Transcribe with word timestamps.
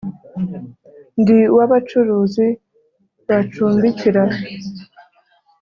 ndi 1.19 1.37
uw’abacuruzi 1.53 2.47
bacumbikira 3.27 4.23